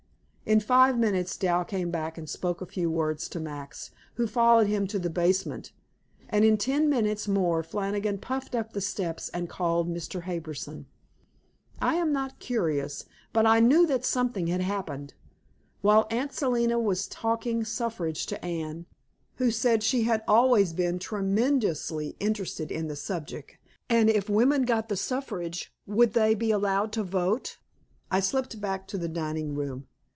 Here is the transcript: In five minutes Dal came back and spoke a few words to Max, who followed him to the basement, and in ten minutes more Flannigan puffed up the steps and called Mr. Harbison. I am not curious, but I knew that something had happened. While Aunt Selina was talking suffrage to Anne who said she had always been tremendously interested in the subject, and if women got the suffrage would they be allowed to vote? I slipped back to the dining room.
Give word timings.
In 0.43 0.59
five 0.59 0.97
minutes 0.99 1.37
Dal 1.37 1.63
came 1.63 1.91
back 1.91 2.17
and 2.17 2.29
spoke 2.29 2.59
a 2.59 2.65
few 2.65 2.91
words 2.91 3.29
to 3.29 3.39
Max, 3.39 3.91
who 4.15 4.27
followed 4.27 4.67
him 4.67 4.85
to 4.87 4.99
the 4.99 5.09
basement, 5.09 5.71
and 6.27 6.43
in 6.43 6.57
ten 6.57 6.89
minutes 6.89 7.25
more 7.25 7.63
Flannigan 7.63 8.17
puffed 8.17 8.53
up 8.53 8.73
the 8.73 8.81
steps 8.81 9.29
and 9.29 9.47
called 9.47 9.87
Mr. 9.87 10.23
Harbison. 10.23 10.87
I 11.79 11.95
am 11.95 12.11
not 12.11 12.39
curious, 12.39 13.05
but 13.31 13.45
I 13.45 13.61
knew 13.61 13.87
that 13.87 14.03
something 14.03 14.47
had 14.47 14.59
happened. 14.59 15.13
While 15.79 16.05
Aunt 16.11 16.33
Selina 16.33 16.77
was 16.77 17.07
talking 17.07 17.63
suffrage 17.63 18.25
to 18.25 18.43
Anne 18.43 18.87
who 19.35 19.51
said 19.51 19.83
she 19.83 20.03
had 20.03 20.21
always 20.27 20.73
been 20.73 20.99
tremendously 20.99 22.17
interested 22.19 22.73
in 22.73 22.89
the 22.89 22.97
subject, 22.97 23.57
and 23.89 24.09
if 24.09 24.27
women 24.29 24.63
got 24.65 24.89
the 24.89 24.97
suffrage 24.97 25.71
would 25.87 26.11
they 26.11 26.35
be 26.35 26.51
allowed 26.51 26.91
to 26.93 27.03
vote? 27.03 27.57
I 28.09 28.19
slipped 28.19 28.59
back 28.59 28.85
to 28.89 28.97
the 28.97 29.07
dining 29.07 29.55
room. 29.55 29.87